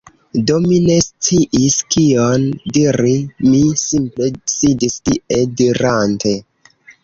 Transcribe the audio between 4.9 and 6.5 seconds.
tie, dirante"..."